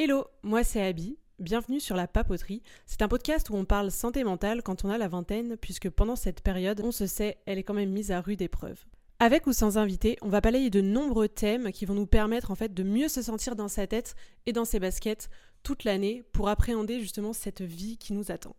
[0.00, 1.18] Hello, moi c'est Abby.
[1.40, 2.62] Bienvenue sur La Papoterie.
[2.86, 6.14] C'est un podcast où on parle santé mentale quand on a la vingtaine, puisque pendant
[6.14, 8.78] cette période, on se sait, elle est quand même mise à rude épreuve.
[9.18, 12.54] Avec ou sans invité, on va balayer de nombreux thèmes qui vont nous permettre en
[12.54, 14.14] fait de mieux se sentir dans sa tête
[14.46, 15.30] et dans ses baskets
[15.64, 18.54] toute l'année pour appréhender justement cette vie qui nous attend.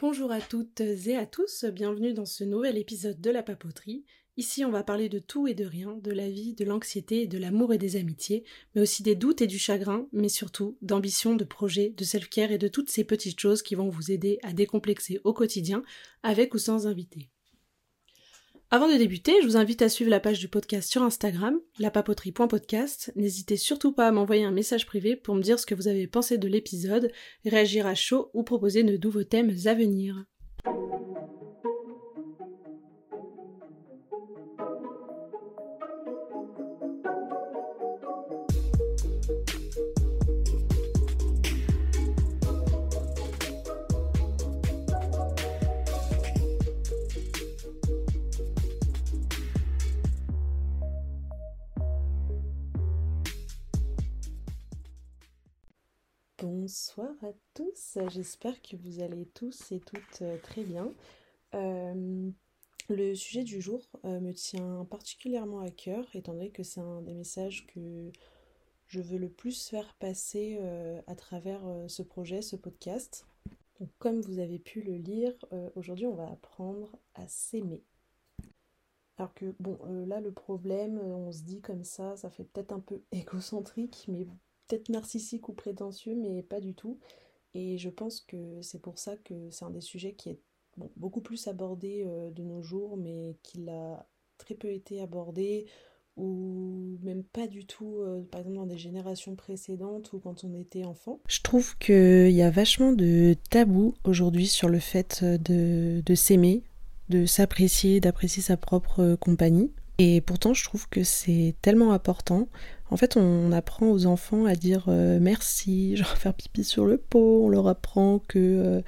[0.00, 4.04] Bonjour à toutes et à tous, bienvenue dans ce nouvel épisode de La Papoterie.
[4.36, 7.38] Ici, on va parler de tout et de rien, de la vie, de l'anxiété, de
[7.38, 8.42] l'amour et des amitiés,
[8.74, 12.58] mais aussi des doutes et du chagrin, mais surtout d'ambition, de projets, de self-care et
[12.58, 15.84] de toutes ces petites choses qui vont vous aider à décomplexer au quotidien,
[16.24, 17.30] avec ou sans invité.
[18.70, 23.12] Avant de débuter, je vous invite à suivre la page du podcast sur Instagram, lapapoterie.podcast.
[23.14, 26.08] N'hésitez surtout pas à m'envoyer un message privé pour me dire ce que vous avez
[26.08, 27.12] pensé de l'épisode,
[27.44, 30.24] réagir à chaud ou proposer de nouveaux thèmes à venir.
[39.26, 39.38] Bonsoir
[57.22, 60.92] à tous, j'espère que vous allez tous et toutes euh, très bien.
[61.54, 62.30] Euh,
[62.90, 67.00] le sujet du jour euh, me tient particulièrement à cœur, étant donné que c'est un
[67.00, 68.12] des messages que
[68.94, 70.60] je veux le plus faire passer
[71.08, 73.26] à travers ce projet, ce podcast.
[73.98, 75.32] comme vous avez pu le lire,
[75.74, 77.82] aujourd'hui on va apprendre à s'aimer.
[79.16, 82.78] Alors que, bon, là le problème, on se dit comme ça, ça fait peut-être un
[82.78, 84.28] peu égocentrique, mais
[84.68, 87.00] peut-être narcissique ou prétentieux, mais pas du tout.
[87.54, 90.40] Et je pense que c'est pour ça que c'est un des sujets qui est
[90.96, 94.06] beaucoup plus abordé euh, de nos jours, mais qui a
[94.38, 95.66] très peu été abordé,
[96.16, 100.54] ou même pas du tout, euh, par exemple dans des générations précédentes ou quand on
[100.54, 101.20] était enfant.
[101.28, 106.62] Je trouve qu'il y a vachement de tabous aujourd'hui sur le fait de, de s'aimer,
[107.08, 109.70] de s'apprécier, d'apprécier sa propre compagnie.
[109.98, 112.48] Et pourtant, je trouve que c'est tellement important.
[112.90, 116.96] En fait, on apprend aux enfants à dire euh, merci, genre faire pipi sur le
[116.96, 117.44] pot.
[117.44, 118.80] On leur apprend que euh,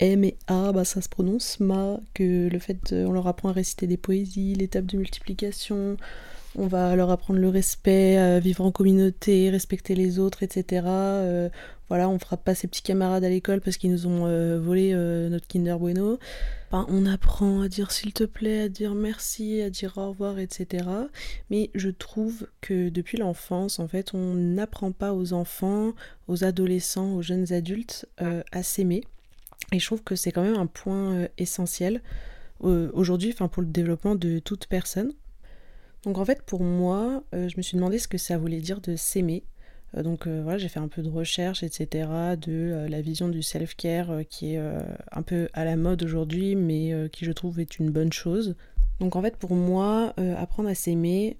[0.00, 2.00] M et A, bah, ça se prononce ma.
[2.14, 5.96] Que le fait, on leur apprend à réciter des poésies, l'étape de multiplication.
[6.56, 10.86] On va leur apprendre le respect, vivre en communauté, respecter les autres, etc.
[10.86, 11.48] Euh,
[11.88, 14.26] voilà, on frappe pas ses petits camarades à l'école parce qu'ils nous ont
[14.58, 14.94] volé
[15.30, 16.18] notre Kinder Bueno
[16.88, 20.88] on apprend à dire s'il te plaît, à dire merci, à dire au revoir, etc.
[21.50, 25.92] Mais je trouve que depuis l'enfance, en fait, on n'apprend pas aux enfants,
[26.28, 29.04] aux adolescents, aux jeunes adultes euh, à s'aimer.
[29.72, 32.02] Et je trouve que c'est quand même un point euh, essentiel
[32.64, 35.12] euh, aujourd'hui, enfin pour le développement de toute personne.
[36.04, 38.96] Donc en fait, pour moi, je me suis demandé ce que ça voulait dire de
[38.96, 39.44] s'aimer.
[39.96, 42.08] Euh, donc euh, voilà, j'ai fait un peu de recherche, etc.,
[42.40, 44.60] de euh, la vision du self-care qui est
[45.12, 48.54] un peu à la mode aujourd'hui, mais qui je trouve est une bonne chose.
[49.00, 51.38] Donc en fait, pour moi, apprendre à s'aimer,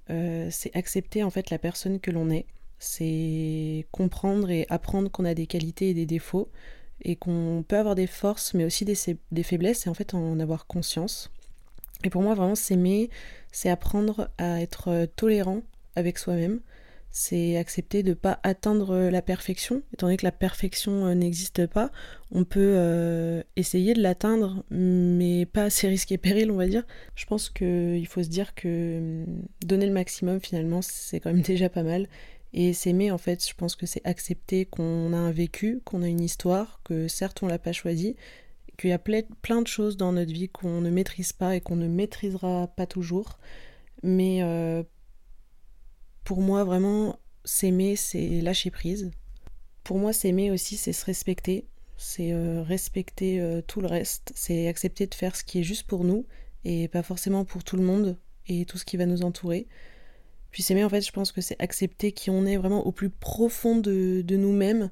[0.50, 2.46] c'est accepter en fait la personne que l'on est.
[2.78, 6.50] C'est comprendre et apprendre qu'on a des qualités et des défauts
[7.02, 8.96] et qu'on peut avoir des forces mais aussi des,
[9.30, 11.30] des, faiblesses et en fait en avoir conscience.
[12.02, 13.08] Et pour moi, vraiment, s'aimer,
[13.54, 15.62] c'est apprendre à être tolérant
[15.94, 16.60] avec soi-même,
[17.16, 21.68] c'est accepter de ne pas atteindre la perfection, étant donné que la perfection euh, n'existe
[21.68, 21.92] pas.
[22.32, 26.82] On peut euh, essayer de l'atteindre, mais pas assez risqué péril, on va dire.
[27.14, 31.42] Je pense qu'il faut se dire que hum, donner le maximum, finalement, c'est quand même
[31.42, 32.08] déjà pas mal.
[32.52, 36.08] Et s'aimer, en fait, je pense que c'est accepter qu'on a un vécu, qu'on a
[36.08, 38.16] une histoire, que certes on l'a pas choisi,
[38.76, 41.76] qu'il y a plein de choses dans notre vie qu'on ne maîtrise pas et qu'on
[41.76, 43.38] ne maîtrisera pas toujours.
[44.02, 44.82] Mais euh,
[46.24, 49.10] pour moi, vraiment, s'aimer, c'est lâcher prise.
[49.82, 51.66] Pour moi, s'aimer aussi, c'est se respecter.
[51.96, 54.32] C'est euh, respecter euh, tout le reste.
[54.34, 56.26] C'est accepter de faire ce qui est juste pour nous
[56.64, 58.16] et pas forcément pour tout le monde
[58.46, 59.66] et tout ce qui va nous entourer.
[60.50, 63.10] Puis s'aimer, en fait, je pense que c'est accepter qui on est vraiment au plus
[63.10, 64.90] profond de, nous-mêmes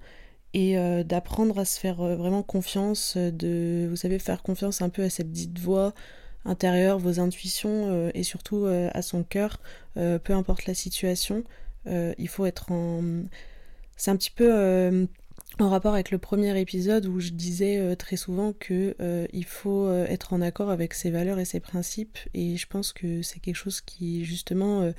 [0.54, 5.02] et euh, d'apprendre à se faire vraiment confiance, de, vous savez, faire confiance un peu
[5.02, 5.94] à cette petite voix
[6.44, 9.60] intérieur, vos intuitions euh, et surtout euh, à son cœur,
[9.96, 11.44] euh, peu importe la situation.
[11.86, 13.02] il faut être en...
[13.96, 15.06] C'est un petit peu
[15.58, 18.96] en rapport avec le premier épisode où je disais très souvent que
[19.32, 23.22] il faut être en accord avec ses valeurs et ses principes et je pense que
[23.22, 24.92] c'est quelque chose qui justement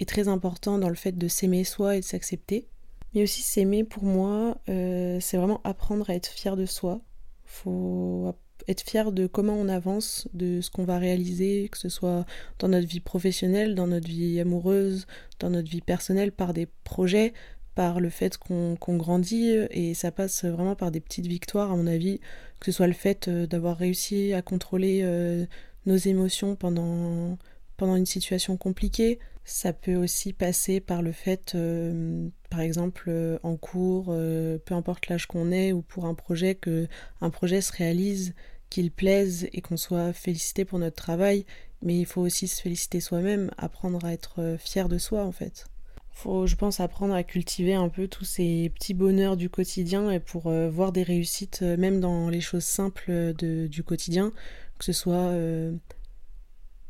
[0.00, 2.66] est très important dans le fait de s'aimer soi et de s'accepter.
[3.14, 7.00] Mais aussi s'aimer pour moi, c'est vraiment apprendre à être fier de soi.
[7.44, 8.34] Faut
[8.68, 12.24] être fier de comment on avance, de ce qu'on va réaliser, que ce soit
[12.58, 15.06] dans notre vie professionnelle, dans notre vie amoureuse,
[15.38, 17.32] dans notre vie personnelle, par des projets,
[17.74, 21.86] par le fait qu'on grandit, et ça passe vraiment par des petites victoires, à mon
[21.86, 22.20] avis,
[22.60, 25.44] que ce soit le fait euh, d'avoir réussi à contrôler euh,
[25.86, 27.36] nos émotions pendant,
[27.76, 29.18] pendant une situation compliquée.
[29.44, 33.10] Ça peut aussi passer par le fait, euh, par exemple,
[33.42, 36.88] en cours, peu importe l'âge qu'on est, ou pour un projet, que
[37.20, 38.34] un projet se réalise,
[38.70, 41.44] qu'il plaise et qu'on soit félicité pour notre travail.
[41.82, 45.66] Mais il faut aussi se féliciter soi-même, apprendre à être fier de soi en fait
[46.14, 50.20] faut, je pense, apprendre à cultiver un peu tous ces petits bonheurs du quotidien et
[50.20, 54.32] pour euh, voir des réussites, euh, même dans les choses simples de, du quotidien,
[54.78, 55.32] que ce soit.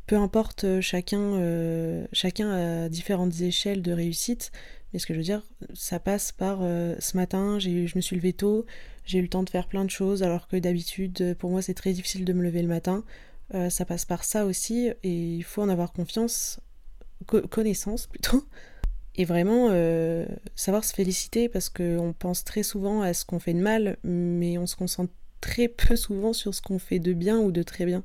[0.05, 4.51] Euh, peu importe, chacun, chacun a différentes échelles de réussite,
[4.93, 5.43] mais ce que je veux dire,
[5.73, 8.65] ça passe par ce matin, je me suis levé tôt,
[9.05, 11.73] j'ai eu le temps de faire plein de choses, alors que d'habitude, pour moi, c'est
[11.73, 13.03] très difficile de me lever le matin.
[13.69, 16.59] ça passe par ça aussi, et il faut en avoir confiance,
[17.49, 18.45] connaissance plutôt,
[19.17, 20.25] et vraiment euh,
[20.55, 24.57] savoir se féliciter parce qu'on pense très souvent à ce qu'on fait de mal, mais
[24.57, 27.85] on se concentre très peu souvent sur ce qu'on fait de bien ou de très
[27.85, 28.03] bien.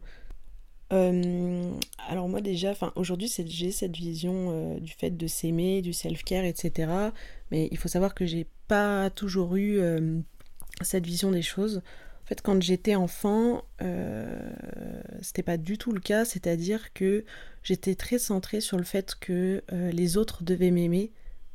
[0.93, 1.73] Euh,
[2.09, 6.91] alors moi déjà, aujourd'hui j'ai cette vision euh, du fait de s'aimer, du self-care, etc.
[7.51, 9.81] Mais il faut savoir que j'ai pas toujours eu
[10.81, 11.83] cette vision des choses.
[12.25, 13.65] En fait, quand j'étais enfant,
[15.21, 17.25] c'était pas du tout le cas, c'est-à-dire que
[17.63, 21.13] j'étais très centrée sur le fait que euh, les autres devaient m'aimer,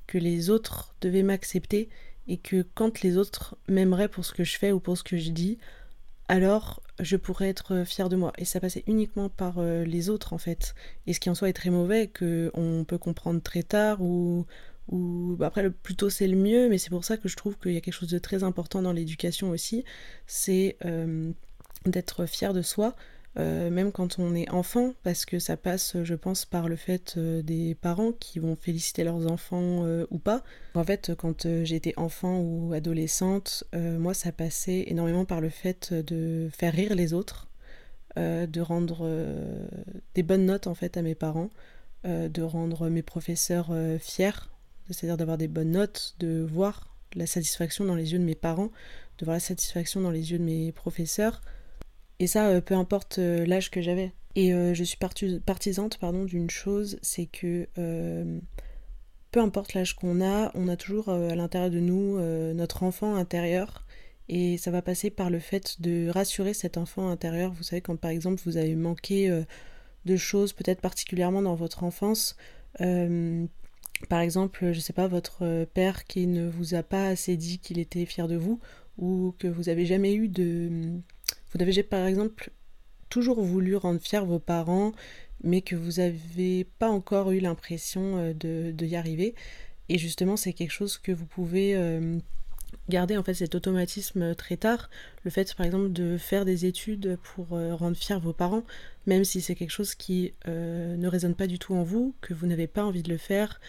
[0.07, 1.89] que les autres devaient m'accepter,
[2.27, 5.17] et que quand les autres m'aimeraient pour ce que je fais ou pour ce que
[5.17, 5.57] je dis,
[6.27, 8.33] alors je pourrais être fière de moi.
[8.37, 10.75] Et ça passait uniquement par euh, les autres en fait.
[11.07, 14.45] Et ce qui en soi est très mauvais, qu'on peut comprendre très tard ou,
[14.89, 17.35] ou bah, après le plus tôt c'est le mieux, mais c'est pour ça que je
[17.35, 19.83] trouve qu'il y a quelque chose de très important dans l'éducation aussi,
[20.27, 21.31] c'est euh,
[21.85, 22.95] d'être fier de soi,
[23.37, 27.15] euh, même quand on est enfant, parce que ça passe, je pense, par le fait
[27.17, 30.41] euh, des parents qui vont féliciter leurs enfants euh, ou pas.
[30.73, 36.49] En fait, quand j'étais enfant ou adolescente, moi, ça passait énormément par le fait de
[36.53, 37.47] faire rire les autres,
[38.17, 39.09] de rendre
[40.13, 41.49] des bonnes notes en fait à mes parents,
[42.03, 44.49] de rendre mes professeurs fiers,
[44.89, 48.71] c'est-à-dire d'avoir des bonnes notes, de voir la satisfaction dans les yeux de mes parents,
[49.17, 51.41] de voir la satisfaction dans les yeux de mes professeurs.
[52.19, 54.11] Et ça, euh, peu importe euh, l'âge que j'avais.
[54.35, 54.97] Et euh, je suis
[55.45, 57.67] partisante pardon, d'une chose, c'est que
[59.31, 62.19] peu importe l'âge qu'on a, on a toujours à l'intérieur de nous
[62.53, 63.85] notre enfant intérieur.
[64.27, 67.51] Et ça va passer par le fait de rassurer cet enfant intérieur.
[67.53, 69.43] Vous savez, quand par exemple vous avez manqué
[70.05, 72.37] de choses, peut-être particulièrement dans votre enfance,
[72.77, 77.77] par exemple, je sais pas, votre père qui ne vous a pas assez dit qu'il
[77.77, 78.59] était fier de vous,
[78.97, 81.01] ou que vous avez jamais eu de
[81.55, 82.51] vous avez par exemple
[83.09, 84.91] toujours voulu rendre fiers vos parents,
[85.43, 89.35] mais que vous n'avez pas encore eu l'impression euh, de, y arriver.
[89.89, 92.17] Et justement, c'est quelque chose que vous pouvez euh,
[92.89, 94.89] garder en fait cet automatisme très tard.
[95.23, 98.63] Le fait par exemple de faire des études pour euh, rendre fiers vos parents,
[99.05, 102.47] même si c'est quelque chose qui ne résonne pas du tout en vous, que vous
[102.47, 103.61] n'avez pas envie de le faire,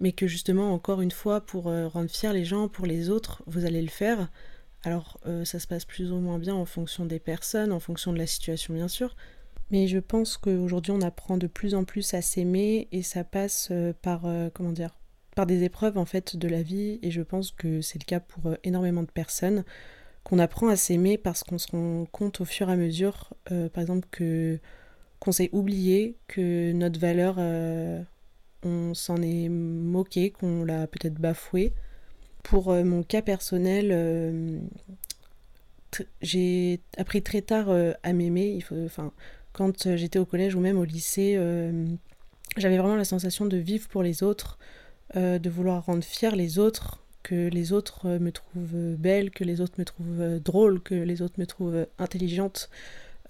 [0.00, 3.64] mais que justement encore une fois pour rendre fiers les gens, pour les autres, vous
[3.64, 4.28] allez le faire.
[4.86, 8.12] Alors euh, ça se passe plus ou moins bien en fonction des personnes, en fonction
[8.12, 9.16] de la situation bien sûr.
[9.72, 13.68] Mais je pense qu'aujourd'hui on apprend de plus en plus à s'aimer et ça passe
[13.72, 14.48] euh, par euh,
[15.34, 18.20] par des épreuves en fait de la vie et je pense que c'est le cas
[18.20, 19.64] pour énormément de personnes
[20.22, 23.82] qu'on apprend à s'aimer parce qu'on se rend compte au fur et à mesure par
[23.82, 24.08] exemple
[25.20, 27.38] qu'on s'est oublié que notre valeur
[28.62, 31.74] on s'en est moqué qu'on l'a peut-être bafoué
[32.46, 34.60] pour euh, mon cas personnel, euh,
[36.22, 38.64] j'ai appris très tard euh, à m'aimer.
[38.84, 39.12] Enfin,
[39.52, 41.40] quand j'étais au collège ou même au lycée,
[42.56, 44.58] j'avais vraiment la sensation de vivre pour les autres,
[45.14, 49.76] de vouloir rendre fiers les autres, que les autres me trouvent belle, que les autres
[49.78, 52.68] me trouvent drôle, que les autres me trouvent intelligente,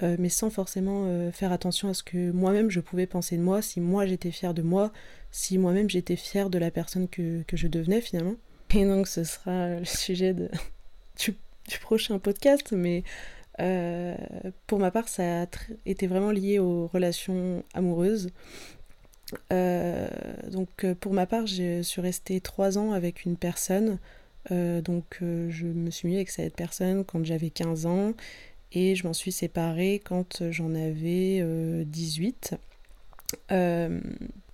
[0.03, 3.81] mais sans forcément faire attention à ce que moi-même je pouvais penser de moi, si
[3.81, 4.93] moi j'étais fière de moi,
[5.31, 8.35] si moi-même j'étais fière de la personne que je devenais finalement.
[8.75, 13.05] Et donc ce sera le sujet du, prochain podcast, mais
[13.61, 14.15] euh,
[14.67, 15.47] pour ma part, ça a
[15.87, 18.31] été vraiment lié aux relations amoureuses.
[19.53, 20.09] Euh,
[20.51, 23.99] donc euh, pour ma part, je suis restée trois ans avec une personne.
[24.51, 28.13] donc je me suis mis avec cette personne quand j'avais 15 ans
[28.73, 31.43] et je m'en suis séparée quand j'en avais
[31.85, 32.55] 18.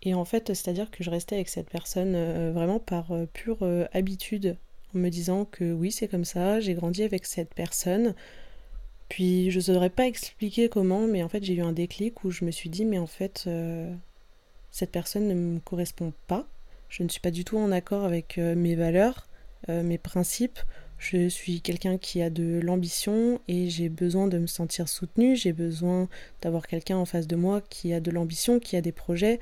[0.02, 3.58] Et en fait, c'est-à-dire que je restais avec cette personne euh, vraiment par euh, pure
[3.62, 4.56] euh, habitude,
[4.94, 8.14] en me disant que oui, c'est comme ça, j'ai grandi avec cette personne,
[9.08, 12.30] Puis je ne saurais pas expliquer comment, mais en fait j'ai eu un déclic où
[12.30, 13.48] je me suis dit mais en fait
[14.70, 16.46] cette personne ne me correspond pas.
[16.88, 19.28] Je ne suis pas du tout en accord avec mes valeurs,
[19.68, 20.58] mes principes.
[20.98, 25.36] Je suis quelqu'un qui a de l'ambition et j'ai besoin de me sentir soutenu.
[25.36, 26.08] J'ai besoin
[26.40, 29.40] d'avoir quelqu'un en face de moi qui a de l'ambition, qui a des projets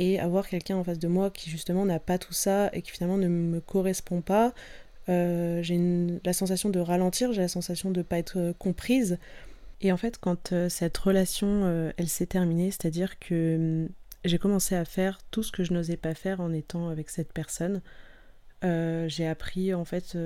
[0.00, 2.90] et avoir quelqu'un en face de moi qui justement n'a pas tout ça et qui
[2.90, 4.54] finalement ne me correspond pas,
[5.10, 5.78] euh, j'ai
[6.24, 9.18] la sensation de ralentir, j'ai la sensation de ne pas être euh, comprise.
[9.82, 13.88] Et en fait, quand euh, cette relation, elle s'est terminée, c'est-à-dire que hum,
[14.24, 17.32] j'ai commencé à faire tout ce que je n'osais pas faire en étant avec cette
[17.34, 17.82] personne.
[18.62, 20.16] j'ai appris, en fait,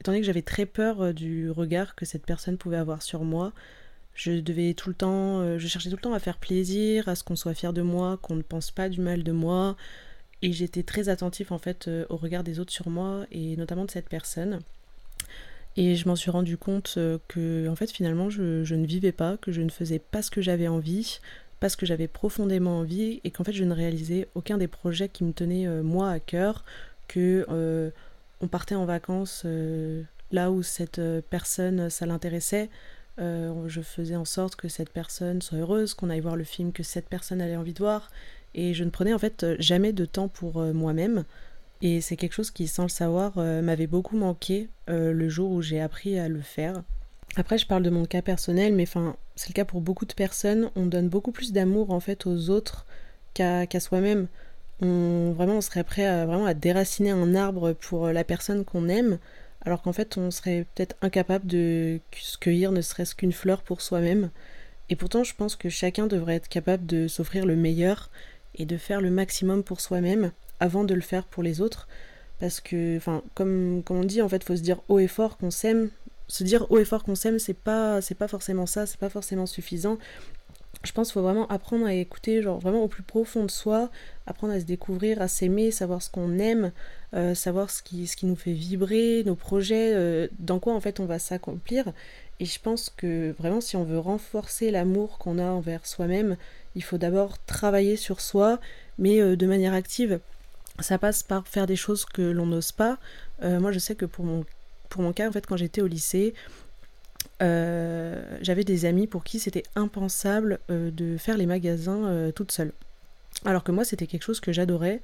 [0.00, 3.52] étant donné que j'avais très peur du regard que cette personne pouvait avoir sur moi,
[4.14, 7.24] je devais tout le temps, je cherchais tout le temps à faire plaisir, à ce
[7.24, 9.76] qu'on soit fier de moi, qu'on ne pense pas du mal de moi,
[10.42, 13.84] et j'étais très attentif en fait euh, au regard des autres sur moi et notamment
[13.84, 14.58] de cette personne.
[15.76, 19.12] Et je m'en suis rendu compte euh, que en fait finalement je, je, ne vivais
[19.12, 21.20] pas, que je ne faisais pas ce que j'avais envie,
[21.60, 25.08] pas ce que j'avais profondément envie et qu'en fait je ne réalisais aucun des projets
[25.08, 26.64] qui me tenaient euh, moi à cœur,
[27.08, 27.92] que
[28.40, 29.46] on partait en vacances
[30.32, 31.00] là où cette
[31.30, 32.70] personne ça l'intéressait.
[33.18, 36.82] Je faisais en sorte que cette personne soit heureuse, qu'on aille voir le film que
[36.82, 38.10] cette personne avait envie de voir,
[38.54, 41.24] et je ne prenais en fait euh, jamais de temps pour euh, moi-même.
[41.80, 45.62] Et c'est quelque chose qui, sans le savoir, euh, m'avait beaucoup manqué le jour où
[45.62, 46.82] j'ai appris à le faire.
[47.36, 50.12] Après, je parle de mon cas personnel, mais enfin, c'est le cas pour beaucoup de
[50.12, 50.70] personnes.
[50.76, 52.86] On donne beaucoup plus d'amour en fait aux autres
[53.34, 54.28] qu'à soi-même.
[54.80, 59.18] On, vraiment, on serait prêt vraiment à déraciner un arbre pour la personne qu'on aime,
[59.64, 62.00] alors qu'en fait, on serait peut-être incapable de
[62.40, 64.30] cueillir ne serait-ce qu'une fleur pour soi-même.
[64.88, 68.10] Et pourtant, je pense que chacun devrait être capable de s'offrir le meilleur
[68.56, 71.88] et de faire le maximum pour soi-même avant de le faire pour les autres.
[72.40, 75.38] Parce que, enfin, comme, comme on dit, en fait, faut se dire haut et fort
[75.38, 75.90] qu'on s'aime.
[76.26, 79.08] Se dire haut et fort qu'on s'aime, c'est pas, c'est pas forcément ça, c'est pas
[79.08, 79.98] forcément suffisant.
[80.84, 83.90] Je pense qu'il faut vraiment apprendre à écouter, genre vraiment au plus profond de soi,
[84.26, 86.72] apprendre à se découvrir, à s'aimer, savoir ce qu'on aime,
[87.14, 91.06] euh, savoir ce qui, nous fait vibrer, nos projets, euh, dans quoi en fait on
[91.06, 91.92] va s'accomplir.
[92.40, 96.36] Et je pense que vraiment, si on veut renforcer l'amour qu'on a envers soi-même,
[96.74, 98.58] il faut d'abord travailler sur soi,
[98.98, 100.18] mais euh, de manière active.
[100.80, 102.98] Ça passe par faire des choses que l'on n'ose pas.
[103.42, 104.44] Moi, je sais que pour mon,
[104.88, 106.32] pour mon cas, en fait, quand j'étais au lycée,
[107.42, 112.72] j'avais des amis pour qui c'était impensable de faire les magasins toute seule.
[113.44, 115.00] Alors que moi, c'était quelque chose que j'adorais.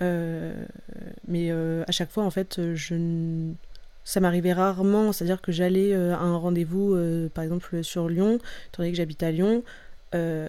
[0.00, 3.50] mais à chaque fois, en fait, je
[4.04, 6.96] ça m'arrivait rarement, c'est-à-dire que j'allais à un rendez-vous,
[7.34, 9.62] par exemple sur Lyon, étant donné que j'habite à Lyon,
[10.14, 10.48] euh,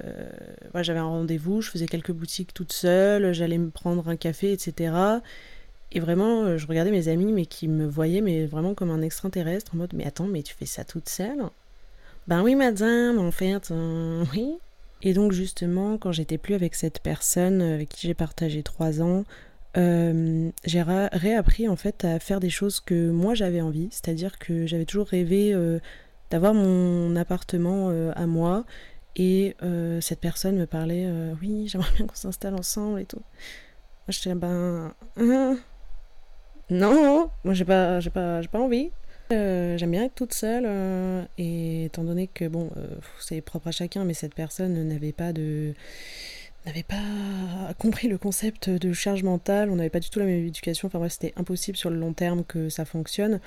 [0.82, 4.94] j'avais un rendez-vous, je faisais quelques boutiques toute seule, j'allais me prendre un café, etc.
[5.94, 9.02] Et vraiment, euh, je regardais mes amis, mais qui me voyaient, mais vraiment comme un
[9.02, 11.44] extraterrestre, en mode, mais attends, mais tu fais ça toute seule?
[12.28, 14.58] Ben oui, madame, en fait, euh, oui.
[15.02, 19.24] Et donc, justement, quand j'étais plus avec cette personne avec qui j'ai partagé trois ans,
[19.76, 24.86] j'ai réappris en fait à faire des choses que moi j'avais envie, c'est-à-dire que j'avais
[24.86, 25.54] toujours rêvé
[26.30, 28.66] d'avoir mon appartement à moi
[29.16, 33.22] et euh, cette personne me parlait, euh, oui, j'aimerais bien qu'on s'installe ensemble et tout.
[34.08, 34.94] Moi, j'étais ben.
[35.18, 35.58] Hein,
[36.70, 38.92] non, moi, j'ai pas, j'ai pas, j'ai pas envie.
[39.32, 40.68] Euh, j'aime bien être toute seule.
[41.38, 42.70] et étant donné que, bon,
[43.20, 45.74] c'est propre à chacun, mais cette personne n'avait pas de
[46.66, 50.46] n'avait pas compris le concept de charge mentale, on n'avait pas du tout la même
[50.46, 53.42] éducation, enfin bref, c'était impossible sur le long terme que ça fonctionne.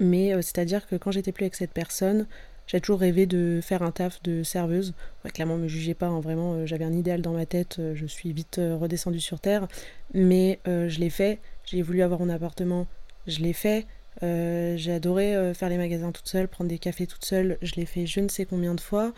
[0.00, 2.26] Mais c'est-à-dire que quand j'étais plus avec cette personne,
[2.66, 4.94] j'ai toujours rêvé de faire un taf de serveuse.
[5.24, 7.94] Ouais, clairement, me jugez pas, hein, vraiment, euh, j'avais un idéal dans ma tête, euh,
[7.94, 9.68] je suis vite euh, redescendue sur terre.
[10.14, 12.86] Mais je l'ai fait, j'ai voulu avoir un appartement,
[13.26, 13.86] je l'ai fait.
[14.22, 18.06] j'ai adoré faire les magasins toute seule, prendre des cafés toute seule, je l'ai fait
[18.06, 19.12] je ne sais combien de fois.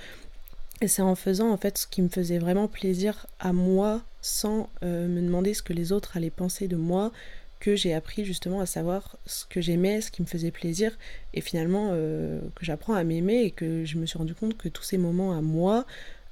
[0.82, 4.68] Et c'est en faisant en fait ce qui me faisait vraiment plaisir à moi, sans
[4.82, 7.12] me demander ce que les autres allaient penser de moi,
[7.60, 10.96] que j'ai appris justement à savoir ce que j'aimais, ce qui me faisait plaisir,
[11.34, 14.68] et finalement euh, que j'apprends à m'aimer et que je me suis rendu compte que
[14.68, 15.86] tous ces moments à moi,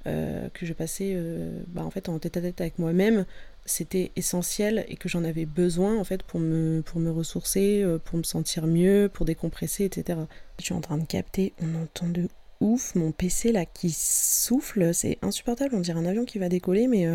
[0.07, 3.25] euh, que je passais euh, bah, en fait en tête à tête avec moi-même,
[3.65, 8.17] c'était essentiel et que j'en avais besoin en fait pour me, pour me ressourcer, pour
[8.17, 10.19] me sentir mieux, pour décompresser, etc.
[10.59, 12.29] Je suis en train de capter, on entend de
[12.61, 16.87] ouf mon PC là qui souffle, c'est insupportable, on dirait un avion qui va décoller,
[16.87, 17.07] mais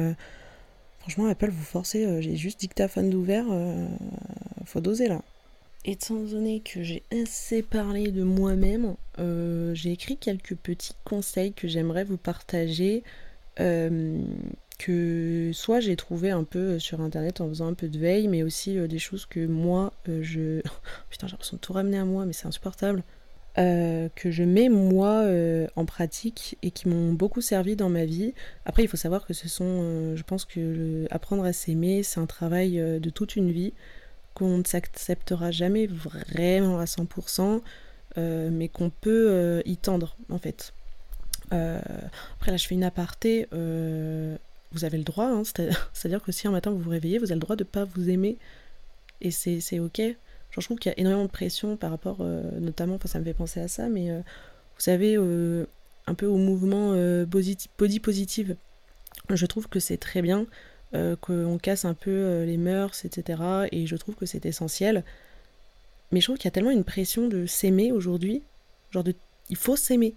[1.00, 3.88] Franchement, Apple, vous forcez, euh, j'ai juste dictaphone d'ouvert, euh,
[4.66, 5.22] faut doser là.
[5.86, 11.68] Étant donné que j'ai assez parlé de moi-même, euh, j'ai écrit quelques petits conseils que
[11.68, 13.02] j'aimerais vous partager,
[14.80, 18.42] que soit j'ai trouvé un peu sur internet en faisant un peu de veille, mais
[18.42, 20.60] aussi des choses que moi je.
[21.10, 23.02] Putain, j'ai l'impression de tout ramener à moi, mais c'est insupportable.
[23.58, 28.04] euh, que je mets moi euh, en pratique et qui m'ont beaucoup servi dans ma
[28.04, 28.32] vie.
[28.64, 32.20] Après, il faut savoir que ce sont, euh, je pense que apprendre à s'aimer, c'est
[32.20, 33.72] un travail de toute une vie
[34.34, 37.60] qu'on ne s'acceptera jamais vraiment à 100%,
[38.16, 40.72] mais qu'on peut y tendre en fait.
[41.50, 43.48] après là, je fais une aparté.
[44.72, 45.42] Vous avez le droit, hein,
[45.92, 48.08] c'est-à-dire que si un matin vous vous réveillez, vous avez le droit de pas vous
[48.08, 48.36] aimer
[49.20, 50.00] et c'est ok
[50.58, 53.24] je trouve qu'il y a énormément de pression par rapport, euh, notamment, enfin, ça me
[53.24, 55.66] fait penser à ça, mais euh, vous savez, euh,
[56.06, 57.68] un peu au mouvement body
[58.02, 58.56] positive.
[59.28, 60.46] Je trouve que c'est très bien,
[60.92, 63.42] qu'on casse un peu les mœurs, etc.
[63.70, 65.04] Et je trouve que c'est essentiel.
[66.10, 68.42] Mais je trouve qu'il y a tellement une pression de s'aimer aujourd'hui,
[68.90, 69.14] genre de,
[69.50, 70.14] il faut s'aimer.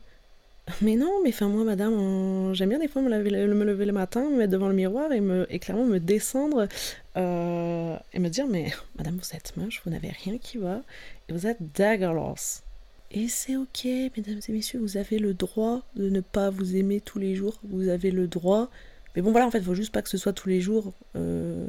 [0.82, 4.38] Mais non, mais enfin moi madame, j'aime bien des fois me lever, le matin, me
[4.38, 6.70] mettre devant le miroir et, me, clairement me descendre
[7.18, 10.82] euh, et me dire mais madame vous êtes moche, vous n'avez rien qui va
[11.28, 12.64] et vous êtes daggerless.
[13.12, 17.02] Et c'est ok mesdames et messieurs, vous avez le droit de ne pas vous aimer
[17.02, 18.70] tous les jours, vous avez le droit.
[19.16, 20.94] Mais bon voilà en fait, il faut juste pas que ce soit tous les jours
[21.18, 21.68] euh,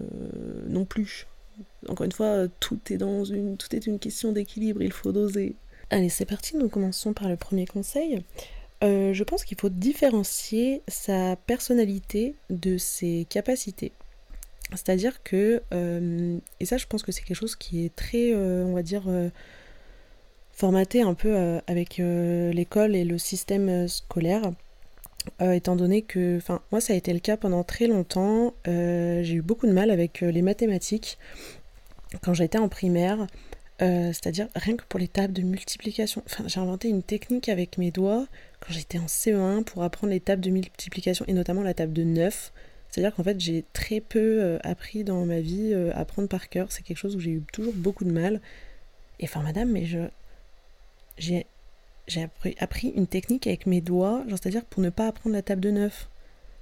[0.69, 1.27] non plus.
[1.89, 5.57] Encore une fois, tout est dans une, tout est une question d'équilibre, il faut doser.
[5.91, 8.23] Allez, c'est parti, nous commençons par le premier conseil.
[8.83, 13.93] Euh, je pense qu'il faut différencier sa personnalité de ses capacités.
[14.71, 18.65] C'est-à-dire que, euh, et ça je pense que c'est quelque chose qui est très, euh,
[18.65, 19.05] on va dire,
[20.53, 24.53] formaté un peu avec l'école et le système scolaire,
[25.41, 29.43] étant donné que, enfin, moi ça a été le cas pendant très longtemps, j'ai eu
[29.43, 31.19] beaucoup de mal avec les mathématiques
[32.23, 33.27] quand j'étais en primaire.
[33.79, 36.23] c'est-à-dire rien que pour les tables de multiplication.
[36.27, 38.27] Enfin, j'ai inventé une technique avec mes doigts
[38.67, 42.05] quand j'étais en CE1 pour apprendre les tables de multiplication et notamment la table de
[42.05, 42.53] 9.
[42.89, 46.49] C'est-à-dire qu'en fait, j'ai très peu euh, appris dans ma vie euh, à apprendre par
[46.49, 46.71] cœur.
[46.71, 48.41] C'est quelque chose où j'ai eu toujours beaucoup de mal.
[49.21, 49.99] Et enfin, madame, mais je.
[51.19, 51.47] J'ai.
[52.07, 52.29] J'ai
[52.59, 56.11] appris, une technique avec mes doigts, c'est-à-dire pour ne pas apprendre la table de 9.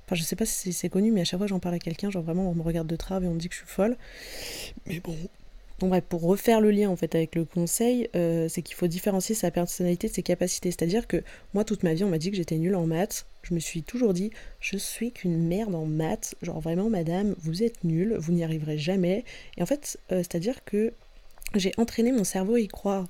[0.06, 2.10] Enfin, je sais pas si c'est connu, mais à chaque fois j'en parle à quelqu'un,
[2.10, 3.97] genre vraiment on me regarde de travers et on me dit que je suis folle.
[4.86, 5.17] Mais bon,
[5.82, 8.86] Bon bref, pour refaire le lien en fait avec le conseil, euh, c'est qu'il faut
[8.86, 10.71] différencier sa personnalité de ses capacités.
[10.71, 13.26] C'est-à-dire que moi toute ma vie on m'a dit que j'étais nulle en maths.
[13.42, 16.36] Je me suis toujours dit je suis qu'une merde en maths.
[16.40, 19.25] Genre vraiment madame, vous êtes nulle, vous n'y arriverez jamais.
[19.56, 20.92] Et en fait, euh, c'est-à-dire que
[21.56, 23.08] j'ai entraîné mon cerveau à y croire.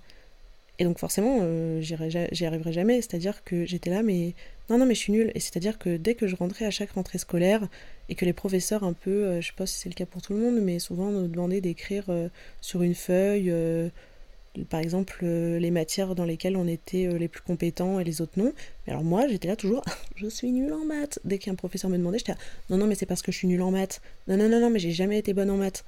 [0.78, 3.02] Et donc forcément, euh, j'y arriverai jamais.
[3.02, 4.32] C'est-à-dire que j'étais là, mais
[4.70, 5.30] non, non, mais je suis nulle.
[5.34, 7.68] Et c'est-à-dire que dès que je rentrais à chaque rentrée scolaire
[8.12, 10.20] et que les professeurs un peu, euh, je sais pas si c'est le cas pour
[10.20, 12.28] tout le monde, mais souvent nous demandaient d'écrire euh,
[12.60, 13.50] sur une feuille,
[14.68, 18.52] par exemple, les matières dans lesquelles on était les plus compétents et les autres non.
[18.86, 19.82] Mais alors moi, j'étais là toujours,
[20.16, 21.20] je suis nulle en maths.
[21.24, 23.48] Dès qu'un professeur me demandait, j'étais là, non, non, mais c'est parce que je suis
[23.48, 24.02] nulle en maths.
[24.28, 25.86] Non, non, non, non, mais j'ai jamais été bonne en maths.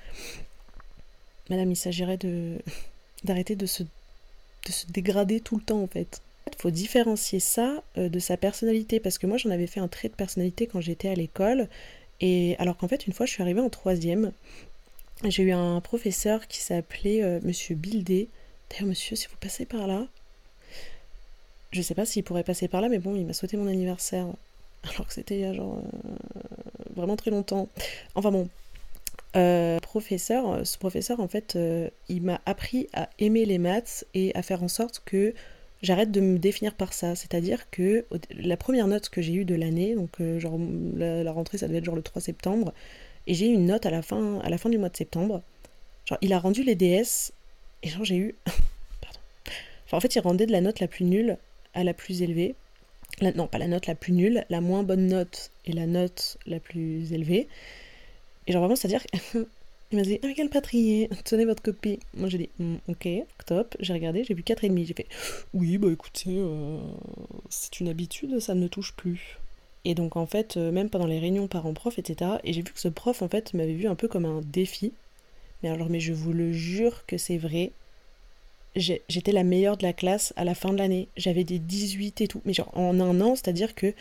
[1.50, 2.56] Madame, il s'agirait de
[3.24, 6.22] d'arrêter de se de se dégrader tout le temps en fait.
[6.46, 9.88] Il faut différencier ça euh, de sa personnalité parce que moi j'en avais fait un
[9.88, 11.68] trait de personnalité quand j'étais à l'école
[12.20, 14.32] et alors qu'en fait une fois je suis arrivée en troisième
[15.24, 18.28] j'ai eu un professeur qui s'appelait euh, Monsieur Bildé.
[18.70, 20.06] D'ailleurs monsieur si vous passez par là
[21.70, 24.26] je sais pas s'il pourrait passer par là mais bon il m'a souhaité mon anniversaire
[24.82, 26.10] alors que c'était il y a genre euh,
[26.94, 27.68] vraiment très longtemps.
[28.14, 28.48] Enfin bon,
[29.36, 31.58] euh, professeur, ce professeur, en fait,
[32.08, 35.34] il m'a appris à aimer les maths et à faire en sorte que
[35.84, 37.14] j'arrête de me définir par ça.
[37.14, 40.58] C'est-à-dire que la première note que j'ai eue de l'année, donc euh, genre
[40.96, 42.72] la, rentrée, ça devait être genre le 3 septembre,
[43.26, 45.42] et j'ai eu une note à la fin, du mois de septembre.
[46.06, 47.32] Genre, il a rendu les DS,
[47.82, 48.34] et genre j'ai eu...
[49.00, 49.18] Pardon.
[49.86, 51.36] Enfin, en fait, il rendait de la note la plus nulle
[51.74, 52.54] à la plus élevée.
[53.20, 56.60] non, pas la note la plus nulle, la moins bonne note et la note la
[56.60, 57.48] plus élevée.
[58.46, 59.04] Et genre vraiment, c'est-à-dire,
[59.90, 62.00] il m'a dit, ah, quel patrier, tenez votre copie.
[62.14, 63.08] Moi j'ai dit, mm, ok,
[63.46, 64.86] top, j'ai regardé, j'ai vu 4,5.
[64.86, 65.06] J'ai fait,
[65.52, 66.78] oui, bah écoutez, euh,
[67.48, 69.38] c'est une habitude, ça ne me touche plus.
[69.84, 72.80] Et donc en fait, euh, même pendant les réunions parents-prof, etc., et j'ai vu que
[72.80, 74.92] ce prof, en fait, m'avait vu un peu comme un défi.
[75.62, 77.72] Mais alors, mais je vous le jure que c'est vrai.
[78.76, 81.08] J'étais la meilleure de la classe à la fin de l'année.
[81.16, 82.42] J'avais des 18 et tout.
[82.44, 83.94] Mais genre en un an, c'est-à-dire que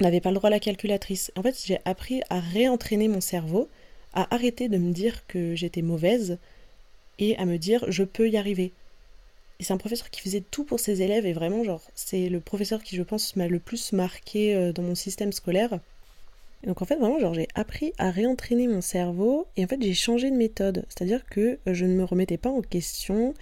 [0.00, 1.32] n'avais pas le droit à la calculatrice.
[1.36, 3.68] En fait, j'ai appris à réentraîner mon cerveau,
[4.12, 6.38] à arrêter de me dire que j'étais mauvaise
[7.18, 8.72] et à me dire je peux y arriver.
[9.60, 12.38] Et c'est un professeur qui faisait tout pour ses élèves et vraiment, genre, c'est le
[12.38, 15.80] professeur qui, je pense, m'a le plus marqué euh, dans mon système scolaire.
[16.64, 19.94] donc en fait, vraiment, genre, j'ai appris à réentraîner mon cerveau et en fait, j'ai
[19.94, 20.84] changé de méthode.
[20.88, 23.34] C'est-à-dire que je ne me remettais pas en question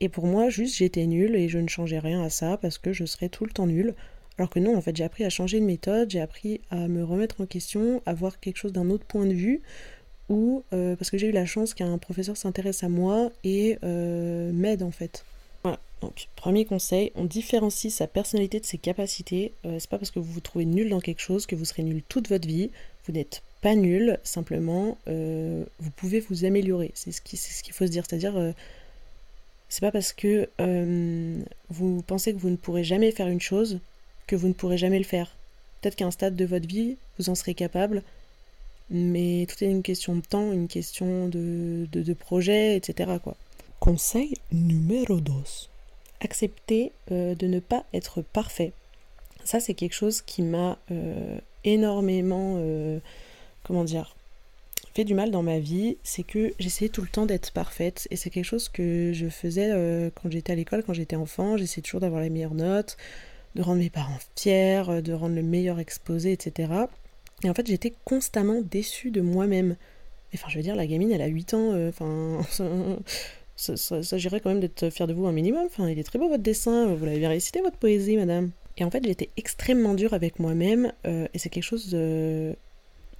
[0.00, 2.92] et pour moi, juste, j'étais nulle et je ne changeais rien à ça parce que
[2.92, 3.94] je serais tout le temps nulle.
[4.38, 7.02] Alors que non, en fait, j'ai appris à changer de méthode, j'ai appris à me
[7.02, 9.62] remettre en question, à voir quelque chose d'un autre point de vue,
[10.28, 14.50] ou euh, parce que j'ai eu la chance qu'un professeur s'intéresse à moi et euh,
[14.52, 15.24] m'aide en fait.
[15.62, 15.78] Voilà.
[16.00, 19.52] Donc, premier conseil, on différencie sa personnalité de ses capacités.
[19.64, 21.82] Euh, c'est pas parce que vous vous trouvez nul dans quelque chose que vous serez
[21.82, 22.70] nul toute votre vie.
[23.06, 26.90] Vous n'êtes pas nul, simplement, vous pouvez vous améliorer.
[26.94, 28.04] C'est ce qu'il ce qu'il faut se dire.
[28.06, 28.52] C'est-à-dire,
[29.68, 30.48] c'est pas parce que
[31.70, 33.78] vous pensez que vous ne pourrez jamais faire une chose
[34.26, 35.36] que vous ne pourrez jamais le faire.
[35.80, 38.02] Peut-être qu'à un stade de votre vie, vous en serez capable,
[38.90, 43.18] mais tout est une question de temps, une question de, de, projet, etc.
[43.22, 43.36] Quoi.
[43.80, 45.32] Conseil numéro 2
[46.20, 48.72] accepter euh, de ne pas être parfait.
[49.44, 52.98] Ça, c'est quelque chose qui m'a euh, énormément, euh,
[53.64, 54.16] comment dire,
[54.94, 55.98] fait du mal dans ma vie.
[56.02, 58.08] C'est que j'essayais tout le temps d'être parfaite.
[58.10, 59.70] Et c'est quelque chose que je faisais
[60.14, 61.56] quand j'étais à l'école, quand j'étais enfant.
[61.56, 62.96] J'essayais toujours d'avoir les meilleures notes,
[63.54, 66.86] de rendre mes parents fiers, de rendre le meilleur exposé, etc.
[67.42, 69.76] Et en fait, j'étais constamment déçue de moi-même.
[70.34, 71.88] Enfin, je veux dire, la gamine, elle a 8 ans.
[71.88, 72.40] Enfin,
[73.56, 75.66] ça, s'agirait quand même d'être fier de vous un minimum.
[75.66, 78.50] Enfin, il est très beau votre dessin, vous l'avez bien récité votre poésie, madame.
[78.78, 82.52] Et en fait, j'étais extrêmement dure avec moi-même, euh, et c'est quelque chose euh,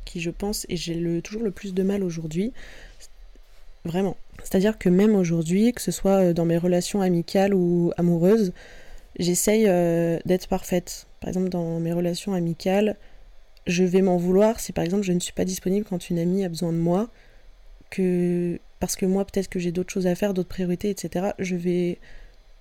[0.04, 2.52] qui, je pense, et j'ai toujours le plus de mal aujourd'hui.
[3.84, 4.16] Vraiment.
[4.42, 8.52] C'est-à-dire que même aujourd'hui, que ce soit euh, dans mes relations amicales ou amoureuses,
[9.18, 9.64] j'essaye
[10.26, 11.06] d'être parfaite.
[11.20, 12.96] Par exemple, dans mes relations amicales,
[13.66, 16.44] je vais m'en vouloir si par exemple je ne suis pas disponible quand une amie
[16.44, 17.08] a besoin de moi,
[17.90, 21.30] que parce que moi peut-être que j'ai d'autres choses à faire, d'autres priorités, etc.
[21.38, 21.98] Je vais,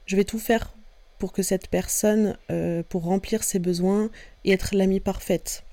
[0.05, 0.73] je vais tout faire
[1.19, 4.09] pour que cette personne, euh, pour remplir ses besoins
[4.43, 5.63] et être l'amie parfaite.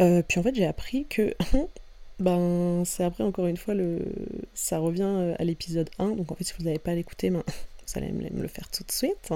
[0.00, 1.34] Euh, puis en fait j'ai appris que,
[2.18, 4.00] ben c'est après encore une fois, le,
[4.54, 7.42] ça revient euh, à l'épisode 1, donc en fait si vous n'avez pas l'écouter, ben,
[7.86, 9.32] vous allez me le faire tout de suite.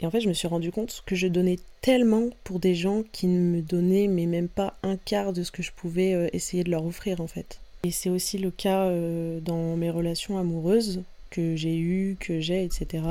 [0.00, 3.02] Et en fait, je me suis rendu compte que je donnais tellement pour des gens
[3.12, 6.64] qui ne me donnaient mais même pas un quart de ce que je pouvais essayer
[6.64, 7.60] de leur offrir en fait.
[7.84, 12.64] Et c'est aussi le cas euh, dans mes relations amoureuses que j'ai eues, que j'ai,
[12.64, 13.04] etc.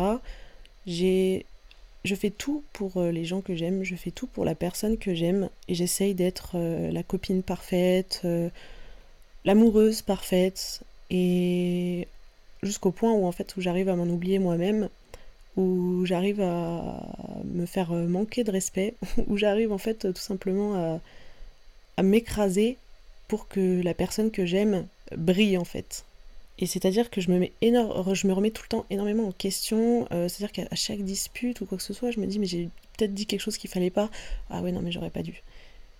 [0.85, 1.45] J'ai,
[2.03, 4.97] je fais tout pour euh, les gens que j'aime, je fais tout pour la personne
[4.97, 8.25] que j'aime et j'essaye d'être euh, la copine parfaite,
[9.45, 12.07] l'amoureuse parfaite et
[12.61, 14.89] jusqu'au point où en fait où j'arrive à m'en oublier moi-même,
[15.57, 17.03] où j'arrive à
[17.45, 18.95] me faire manquer de respect,
[19.27, 20.99] où j'arrive en fait tout simplement
[21.97, 22.77] à, m'écraser
[23.27, 24.85] pour que la personne que j'aime
[25.17, 26.05] brille en fait.
[26.59, 30.07] Et c'est-à-dire que je me, mets je me remets tout le temps énormément en question.
[30.11, 32.69] Euh, c'est-à-dire qu'à chaque dispute ou quoi que ce soit, je me dis, mais j'ai
[32.97, 34.09] peut-être dit quelque chose qu'il fallait pas.
[34.49, 35.43] Ah ouais, non, mais j'aurais pas dû.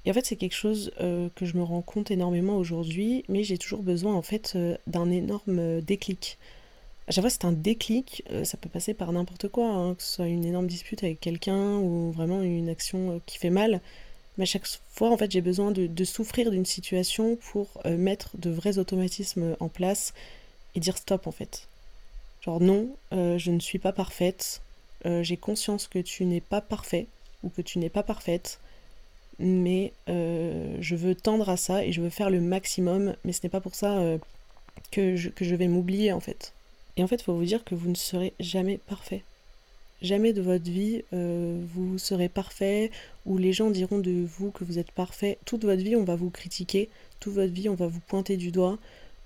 [0.06, 3.43] Et en fait, c'est quelque chose euh, que je me rends compte énormément aujourd'hui, mais
[3.43, 6.38] j'ai toujours besoin en fait euh, d'un énorme déclic.
[7.08, 10.15] À chaque fois, c'est un déclic, ça peut passer par n'importe quoi, hein, que ce
[10.15, 13.82] soit une énorme dispute avec quelqu'un ou vraiment une action qui fait mal.
[14.38, 18.38] Mais à chaque fois, en fait, j'ai besoin de, souffrir d'une situation pour euh, mettre
[18.38, 20.13] de vrais automatismes en place
[20.76, 21.67] et dire stop, en fait.
[22.41, 24.62] Genre, non, euh, je ne suis pas parfaite.
[25.06, 27.08] Euh, j'ai conscience que tu n'es pas parfait
[27.43, 28.60] ou que tu n'es pas parfaite.
[29.39, 33.15] Mais je veux tendre à ça et je veux faire le maximum.
[33.24, 34.02] Mais ce n'est pas pour ça
[34.91, 36.54] que je vais m'oublier, en fait.
[36.98, 39.24] Et en fait, il faut vous dire que vous ne serez jamais parfait.
[40.02, 42.92] Jamais de votre vie euh, vous serez parfait
[43.26, 45.40] ou les gens diront de vous que vous êtes parfait.
[45.46, 48.52] Toute votre vie on va vous critiquer, toute votre vie on va vous pointer du
[48.52, 48.78] doigt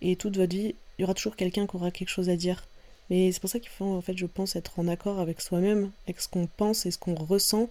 [0.01, 2.65] et toute votre vie il y aura toujours quelqu'un qui aura quelque chose à dire.
[3.09, 5.91] Mais c'est pour ça qu'il faut en fait je pense être en accord avec soi-même,
[6.05, 7.69] avec ce qu'on pense et ce qu'on ressent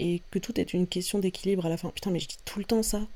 [0.00, 1.90] et que tout est une question d'équilibre à la fin.
[1.90, 3.06] Putain mais je dis tout le temps ça.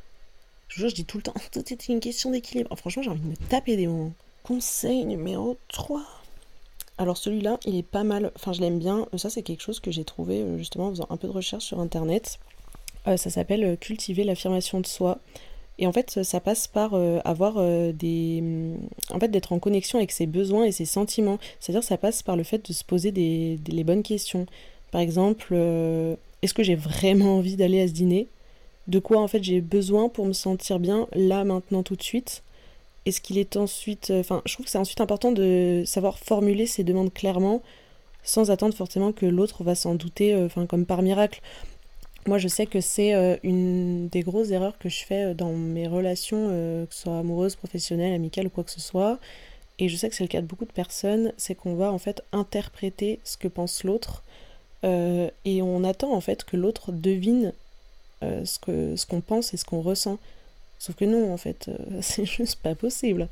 [0.68, 2.76] Je jure je dis tout le temps, tout est une question d'équilibre.
[2.76, 4.12] franchement j'ai envie de me taper des moments.
[4.44, 6.23] Conseil numéro 3.
[6.96, 9.06] Alors celui-là, il est pas mal, enfin je l'aime bien.
[9.16, 11.64] Ça c'est quelque chose que j'ai trouvé euh, justement en faisant un peu de recherche
[11.64, 12.38] sur internet.
[13.08, 15.18] Euh, ça s'appelle euh, cultiver l'affirmation de soi.
[15.78, 17.54] Et en fait, ça passe par avoir
[17.92, 18.40] des.
[18.40, 18.76] Mm,
[19.10, 21.40] en fait, d'être en connexion avec ses besoins et ses sentiments.
[21.58, 24.46] C'est-à-dire, ça passe par le fait de se poser des, les bonnes questions.
[24.92, 25.52] Par exemple,
[26.42, 28.28] est-ce que j'ai vraiment envie d'aller à ce dîner?
[28.86, 32.43] De quoi, en fait, j'ai besoin pour me sentir bien là, maintenant, tout de suite?
[33.06, 34.10] Est-ce qu'il est ensuite.
[34.10, 37.62] Euh, enfin, je trouve que c'est ensuite important de savoir formuler ses demandes clairement,
[38.22, 41.40] sans attendre forcément que l'autre va s'en douter, euh, enfin, comme par miracle.
[42.26, 45.86] Moi, je sais que c'est euh, une des grosses erreurs que je fais dans mes
[45.86, 49.18] relations, que ce soit amoureuses, professionnelles, amicales ou quoi que ce soit.
[49.78, 51.98] Et je sais que c'est le cas de beaucoup de personnes, c'est qu'on va en
[51.98, 54.22] fait interpréter ce que pense l'autre.
[54.84, 57.52] et on attend en fait que l'autre devine
[58.22, 60.18] ce qu'on ce pense et ce qu'on ressent.
[60.84, 63.30] Sauf que non, en fait, euh, c'est juste pas possible.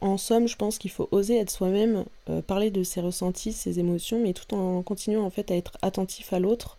[0.00, 3.78] En, somme, je pense qu'il faut oser être soi-même, euh, parler de ses ressentis, ses
[3.78, 6.78] émotions, mais tout en continuant en fait à être attentif à l'autre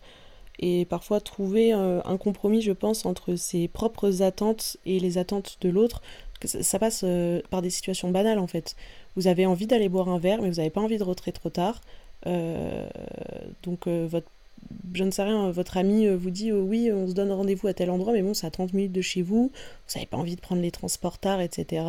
[0.58, 5.58] et parfois trouver euh, un compromis, je pense, entre ses propres attentes et les attentes
[5.60, 6.02] de l'autre.
[6.44, 7.04] Ça, ça, passe
[7.48, 8.74] par des situations banales en fait.
[9.14, 11.50] Vous avez envie d'aller boire un verre, mais vous n'avez pas envie de rentrer trop
[11.50, 11.80] tard.
[13.62, 14.28] donc votre
[14.94, 17.90] je ne sais rien, votre ami vous dit oui, on se donne rendez-vous à tel
[17.90, 20.40] endroit, mais bon, c'est à 30 minutes de chez vous, vous n'avez pas envie de
[20.40, 21.84] prendre les transports tard, etc.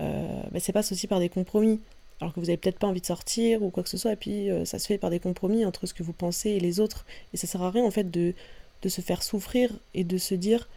[0.00, 1.80] Euh, bah, c'est passe aussi par des compromis.
[2.20, 4.16] Alors que vous n'avez peut-être pas envie de sortir ou quoi que ce soit, et
[4.16, 7.04] puis ça se fait par des compromis entre ce que vous pensez et les autres.
[7.34, 8.34] Et ça sert à rien en fait de,
[8.82, 10.68] de se faire souffrir et de se dire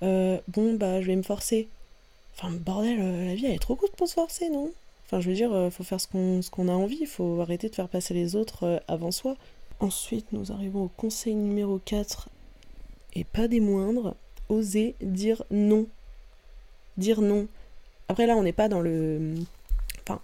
[0.00, 1.68] bon bah je vais me forcer.
[2.36, 4.72] Enfin bordel, la vie elle est trop courte pour se forcer, non?
[5.06, 6.08] Enfin, je veux dire, faut faire ce
[6.50, 9.36] qu'on a envie, il faut arrêter de faire passer les autres euh, avant soi.
[9.80, 12.28] Ensuite, nous arrivons au conseil numéro 4,
[13.14, 14.16] et pas des moindres,
[14.48, 15.86] oser dire non.
[16.96, 17.48] Dire non.
[18.08, 19.34] Après, là, on n'est pas dans le.
[20.02, 20.20] Enfin,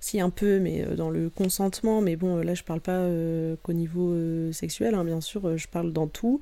[0.00, 3.56] si, un peu, mais euh, dans le consentement, mais bon, là, je parle pas euh,
[3.62, 4.14] qu'au niveau
[4.52, 6.40] sexuel, hein, bien sûr, je parle dans tout.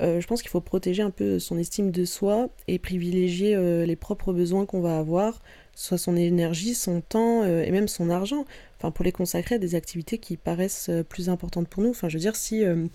[0.00, 4.32] je pense qu'il faut protéger un peu son estime de soi et privilégier les propres
[4.32, 5.40] besoins qu'on va avoir
[5.78, 8.44] soit son énergie, son temps euh, et même son argent,
[8.78, 11.90] enfin pour les consacrer à des activités qui paraissent euh, plus importantes pour nous.
[11.90, 12.86] Enfin, je veux dire, si euh,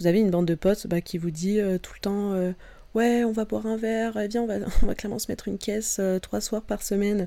[0.00, 2.54] vous avez une bande de potes bah, qui vous dit tout le temps
[2.94, 5.48] ouais, on va boire un verre, eh viens, on va, on va clairement se mettre
[5.48, 7.26] une caisse trois soirs par semaine.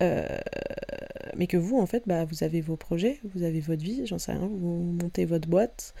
[0.00, 4.18] mais que vous, en fait, bah, vous avez vos projets, vous avez votre vie, j'en
[4.18, 5.94] sais rien, vous montez votre boîte,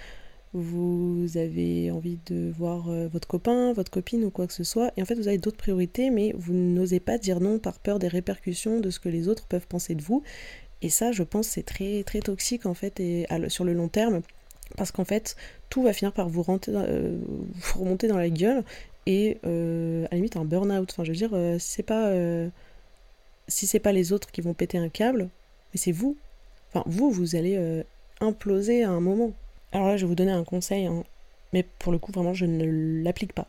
[0.56, 4.90] vous avez envie de voir euh, votre copain, votre copine ou quoi que ce soit,
[4.96, 7.98] et en fait vous avez d'autres priorités, mais vous n'osez pas dire non par peur
[7.98, 10.22] des répercussions de ce que les autres peuvent penser de vous.
[10.86, 14.22] Et ça, je pense, c'est très très toxique en fait et sur le long terme,
[14.76, 15.34] parce qu'en fait
[15.68, 17.18] tout va finir par vous, euh,
[17.74, 18.62] remonter dans la gueule
[19.06, 20.88] et euh, à la limite un burn-out.
[20.92, 22.12] Enfin, je veux dire, c'est pas
[23.48, 25.28] si c'est pas les autres qui vont péter un câble,
[25.74, 26.16] mais c'est vous.
[26.68, 27.82] Enfin, vous, vous allez
[28.20, 29.32] imploser à un moment.
[29.72, 31.02] Alors là, je vais vous donner un conseil, hein,
[31.52, 33.48] mais pour le coup, vraiment, je ne l'applique pas.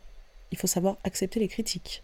[0.50, 2.02] Il faut savoir accepter les critiques.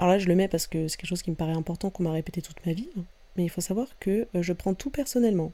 [0.00, 2.02] Alors là, je le mets parce que c'est quelque chose qui me paraît important, qu'on
[2.02, 3.04] m'a répété toute ma vie, hein.
[3.36, 5.52] Mais il faut savoir que euh, je prends tout personnellement.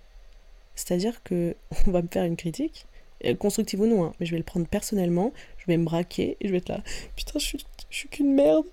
[0.75, 1.55] C'est-à-dire que
[1.87, 2.87] on va me faire une critique,
[3.25, 6.37] euh, constructive ou non, hein, mais je vais le prendre personnellement, je vais me braquer
[6.41, 6.83] et je vais être là,
[7.17, 8.67] putain, je suis, je suis qu'une merde.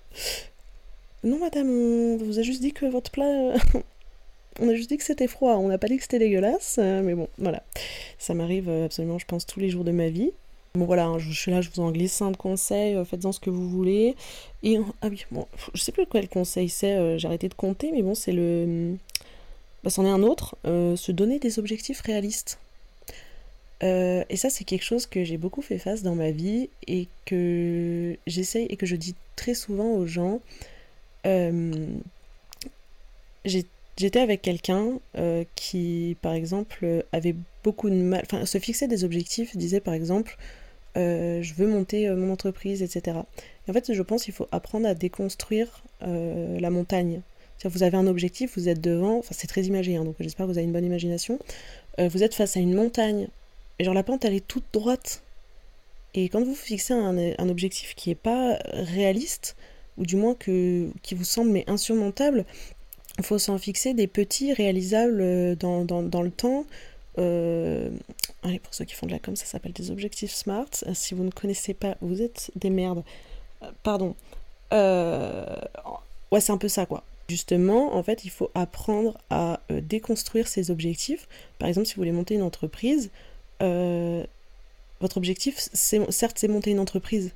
[1.22, 3.54] Non, madame, on vous a juste dit que votre plat,
[4.60, 7.02] on a juste dit que c'était froid, on n'a pas dit que c'était dégueulasse, euh,
[7.02, 7.62] mais bon, voilà.
[8.18, 10.32] Ça m'arrive absolument, je pense, tous les jours de ma vie.
[10.74, 13.32] Bon voilà, hein, je, suis là, je vous en glisse un de conseils, euh, faites-en
[13.32, 14.14] ce que vous voulez.
[14.62, 18.02] Et ah oui, bon, je sais plus quel conseil c'est, j'ai arrêté de compter, mais
[18.02, 18.96] bon, c'est le.
[19.82, 22.58] Bah, c'en est un autre, se donner des objectifs réalistes.
[23.82, 28.16] et ça, c'est quelque chose que j'ai beaucoup fait face dans ma vie et que
[28.26, 30.40] j'essaye et que je dis très souvent aux gens.
[34.00, 39.04] J'étais avec quelqu'un euh, qui, par exemple, avait beaucoup de mal, enfin, se fixait des
[39.04, 40.38] objectifs, disait par exemple,
[40.96, 43.18] euh, je veux monter euh, mon entreprise, etc.
[43.66, 47.20] Et en fait, je pense qu'il faut apprendre à déconstruire la montagne.
[47.62, 50.52] Vous avez un objectif, vous êtes devant, enfin c'est très imagé, hein, donc j'espère que
[50.52, 51.38] vous avez une bonne imagination.
[51.98, 53.28] vous êtes face à une montagne,
[53.78, 55.22] et genre la pente elle est toute droite.
[56.14, 59.56] Et quand vous fixez un, objectif qui n'est pas réaliste,
[59.98, 62.46] ou du moins que, qui vous semble mais insurmontable,
[63.18, 66.64] il faut s'en fixer des petits réalisables euh, dans, dans, le temps.
[67.20, 67.90] Euh,
[68.42, 70.70] allez, pour ceux qui font de la com, ça s'appelle des objectifs SMART.
[70.86, 73.04] Euh, si vous ne connaissez pas, vous êtes des merdes.
[73.82, 74.14] pardon.
[74.72, 77.04] ouais, c'est un peu ça, quoi.
[77.28, 81.28] Justement, en fait, il faut apprendre à déconstruire ses objectifs.
[81.60, 83.10] Par exemple, si vous voulez monter une entreprise,
[83.60, 87.32] votre objectif, certes, c'est monter une entreprise.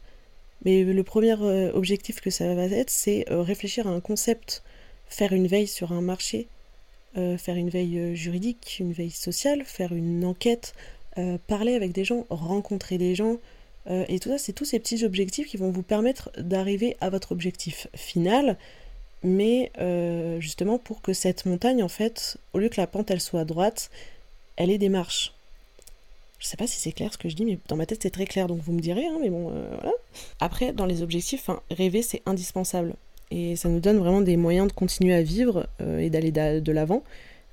[0.64, 1.34] Mais le premier
[1.74, 4.64] objectif que ça va être, c'est réfléchir à un concept
[5.08, 6.48] faire une veille sur un marché,
[7.16, 10.74] euh, faire une veille euh, juridique, une veille sociale, faire une enquête,
[11.16, 13.36] euh, parler avec des gens, rencontrer des gens.
[13.86, 17.32] et tout ça, c'est tous ces petits objectifs qui vont vous permettre d'arriver à votre
[17.32, 18.56] objectif final.
[19.22, 19.70] Mais
[20.40, 23.90] justement pour que cette montagne, en fait, au lieu que la pente elle soit droite,
[24.56, 25.34] elle ait des marches.
[26.38, 28.10] Je sais pas si c'est clair ce que je dis, mais dans ma tête c'est
[28.10, 29.92] très clair, donc vous me direz, hein, mais bon, voilà.
[30.40, 32.94] Après, dans les objectifs, rêver c'est indispensable.
[33.34, 36.72] Et ça nous donne vraiment des moyens de continuer à vivre euh, et d'aller de
[36.72, 37.02] l'avant.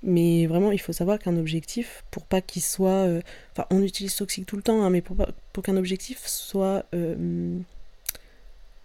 [0.04, 3.08] Mais vraiment, il faut savoir qu'un objectif, pour pas qu'il soit...
[3.08, 5.18] Euh, enfin, on utilise toxique tout le temps, hein, mais pour,
[5.54, 6.86] pour qu'un objectif soit...
[6.94, 7.58] Euh,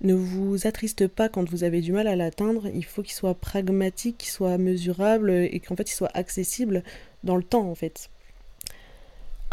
[0.03, 3.35] ne vous attriste pas quand vous avez du mal à l'atteindre, il faut qu'il soit
[3.35, 6.83] pragmatique, qu'il soit mesurable et qu'en fait il soit accessible
[7.25, 8.11] dans le temps en fait.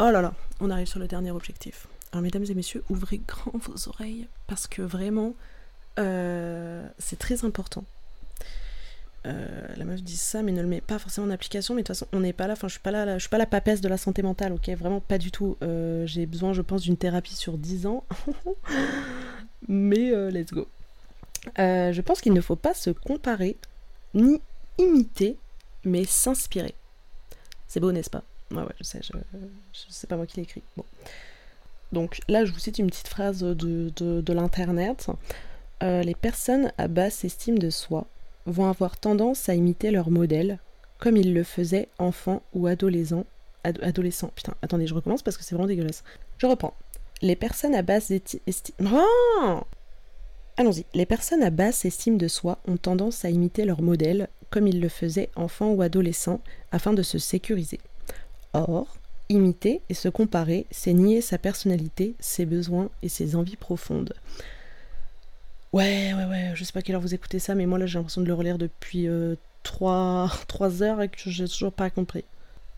[0.00, 1.86] Oh là là, on arrive sur le dernier objectif.
[2.12, 5.34] Alors mesdames et messieurs, ouvrez grand vos oreilles parce que vraiment,
[5.98, 7.84] euh, c'est très important.
[9.26, 11.74] Euh, la meuf dit ça, mais ne le met pas forcément en application.
[11.74, 12.52] Mais de toute façon, on n'est pas là.
[12.54, 14.68] Enfin, je suis pas là, je suis pas la papesse de la santé mentale, ok?
[14.70, 15.56] Vraiment pas du tout.
[15.62, 18.04] Euh, j'ai besoin, je pense, d'une thérapie sur 10 ans.
[19.68, 20.68] mais let's go.
[21.56, 23.56] je pense qu'il ne faut pas se comparer
[24.14, 24.40] ni
[24.78, 25.36] imiter,
[25.84, 26.74] mais s'inspirer.
[27.66, 28.22] C'est beau, n'est-ce pas?
[28.50, 29.12] Ouais, ouais, je sais, je,
[29.88, 30.46] c'est pas moi qui l'ai.
[30.76, 30.84] Bon.
[31.92, 35.06] Donc là, je vous cite une petite phrase de, de, l'Internet.
[35.84, 38.06] Euh, les personnes à basse estime de soi
[38.46, 40.58] vont avoir tendance à imiter leur modèle,
[40.98, 43.26] comme ils le faisaient enfants ou adolescents.
[44.34, 46.02] Putain, attendez, je recommence parce que c'est vraiment dégueulasse.
[46.38, 46.74] Je reprends.
[47.20, 48.90] Les personnes à basse estime...
[48.92, 49.60] Oh
[50.56, 50.84] Allons-y.
[50.94, 54.80] Les personnes à basse estime de soi ont tendance à imiter leur modèle, comme ils
[54.80, 57.80] le faisaient enfants ou adolescents, afin de se sécuriser.
[58.52, 58.96] Or,
[59.28, 64.14] imiter et se comparer, c'est nier sa personnalité, ses besoins et ses envies profondes.
[65.74, 67.98] Ouais, ouais, ouais, je sais pas quelle heure vous écoutez ça, mais moi là j'ai
[67.98, 69.08] l'impression de le relire depuis
[69.64, 72.22] 3, euh, heures et que j'ai toujours pas compris.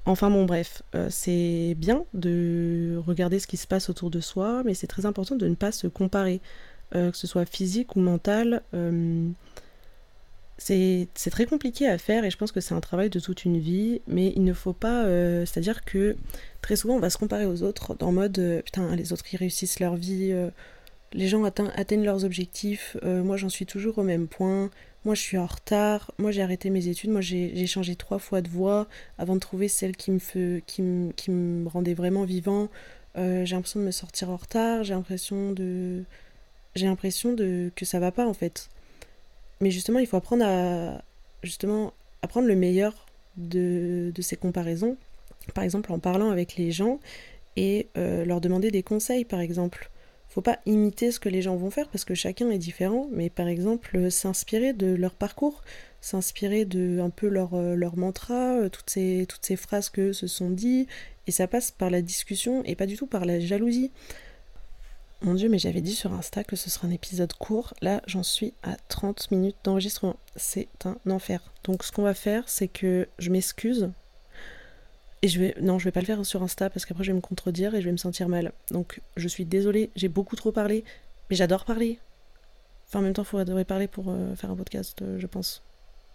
[0.06, 4.62] Enfin bon bref, euh, c'est bien de regarder ce qui se passe autour de soi,
[4.64, 6.40] mais c'est très important de ne pas se comparer,
[6.94, 8.62] euh, que ce soit physique ou mental
[10.58, 13.58] c'est très compliqué à faire et je pense que c'est un travail de toute une
[13.58, 15.04] vie, mais il ne faut pas.
[15.04, 16.16] Euh, c'est-à-dire que
[16.62, 19.36] très souvent on va se comparer aux autres dans mode euh, putain, les autres qui
[19.36, 20.48] réussissent leur vie, euh,
[21.12, 24.70] les gens atteignent leurs objectifs, moi j'en suis toujours au même point,
[25.04, 28.40] moi je suis en retard, moi j'ai arrêté mes études, moi j'ai changé trois fois
[28.40, 28.86] de voie
[29.18, 31.32] avant de trouver celle qui me, qui
[31.66, 32.68] rendait vraiment vivant.
[33.16, 36.04] j'ai l'impression de me sortir en retard, j'ai l'impression de.
[36.74, 38.68] J'ai l'impression de que ça va pas en fait
[39.60, 41.02] mais justement, il faut apprendre à
[41.42, 41.92] justement
[42.22, 44.96] apprendre le meilleur de, ces comparaisons.
[45.54, 46.98] Par exemple, en parlant avec les gens
[47.56, 49.90] et euh, leur demander des conseils, par exemple.
[50.36, 53.30] Faut pas imiter ce que les gens vont faire parce que chacun est différent, mais
[53.30, 55.62] par exemple, s'inspirer de leur parcours,
[56.02, 60.12] s'inspirer de un peu leur, euh, leur mantra, euh, toutes ces, toutes ces phrases que
[60.12, 60.88] se sont dit,
[61.26, 63.92] et ça passe par la discussion et pas du tout par la jalousie.
[65.22, 67.72] Mon dieu, mais j'avais dit sur Insta que ce serait un épisode court.
[67.80, 70.16] Là, j'en suis à 30 minutes d'enregistrement.
[70.36, 71.50] C'est un enfer.
[71.64, 73.88] Donc, ce qu'on va faire, c'est que je m'excuse.
[75.22, 75.54] Et je vais.
[75.60, 77.80] Non, je vais pas le faire sur Insta parce qu'après, je vais me contredire et
[77.80, 78.52] je vais me sentir mal.
[78.70, 80.84] Donc, je suis désolée, j'ai beaucoup trop parlé.
[81.30, 81.98] Mais j'adore parler.
[82.88, 85.62] Enfin, en même temps, il faudrait parler pour euh, faire un podcast, euh, je pense.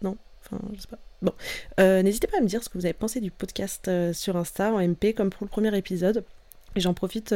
[0.01, 0.17] Non?
[0.43, 0.99] Enfin, je sais pas.
[1.21, 1.33] Bon.
[1.79, 4.73] Euh, n'hésitez pas à me dire ce que vous avez pensé du podcast sur Insta
[4.73, 6.23] en MP, comme pour le premier épisode.
[6.75, 7.35] Et j'en profite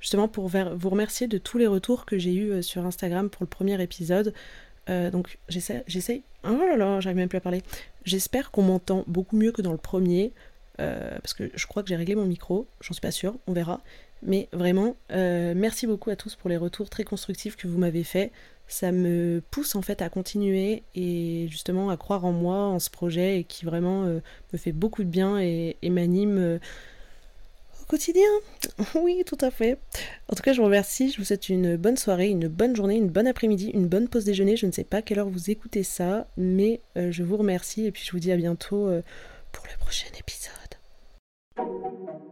[0.00, 3.46] justement pour vous remercier de tous les retours que j'ai eus sur Instagram pour le
[3.46, 4.34] premier épisode.
[4.88, 6.22] Donc j'essaie.
[6.44, 7.62] Oh là là, j'arrive même plus à parler.
[8.04, 10.32] J'espère qu'on m'entend beaucoup mieux que dans le premier,
[11.20, 12.66] parce que je crois que j'ai réglé mon micro.
[12.80, 13.80] J'en suis pas sûre, on verra.
[14.22, 18.30] Mais vraiment, merci beaucoup à tous pour les retours très constructifs que vous m'avez faits.
[18.68, 22.88] Ça me pousse en fait à continuer et justement à croire en moi, en ce
[22.88, 26.60] projet, et qui vraiment me fait beaucoup de bien et m'anime
[27.92, 28.28] quotidien.
[28.94, 29.78] Oui, tout à fait.
[30.28, 31.10] En tout cas, je vous remercie.
[31.10, 34.24] Je vous souhaite une bonne soirée, une bonne journée, une bonne après-midi, une bonne pause
[34.24, 34.56] déjeuner.
[34.56, 37.86] Je ne sais pas à quelle heure vous écoutez ça, mais euh, je vous remercie
[37.86, 39.02] et puis je vous dis à bientôt euh,
[39.52, 42.31] pour le prochain épisode.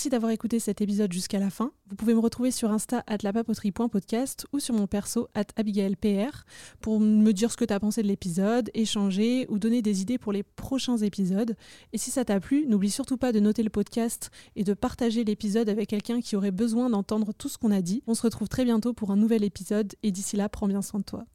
[0.00, 1.72] Merci d'avoir écouté cet épisode jusqu'à la fin.
[1.90, 6.46] Vous pouvez me retrouver sur Insta at lapapoterie.podcast ou sur mon perso at abigailpr
[6.80, 10.16] pour me dire ce que tu as pensé de l'épisode, échanger ou donner des idées
[10.16, 11.54] pour les prochains épisodes.
[11.92, 15.22] Et si ça t'a plu, n'oublie surtout pas de noter le podcast et de partager
[15.22, 18.02] l'épisode avec quelqu'un qui aurait besoin d'entendre tout ce qu'on a dit.
[18.06, 21.00] On se retrouve très bientôt pour un nouvel épisode et d'ici là, prends bien soin
[21.00, 21.26] de toi.